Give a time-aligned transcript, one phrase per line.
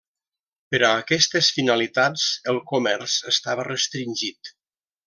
[0.73, 4.57] Per a aquestes finalitats, el comerç estava restringit.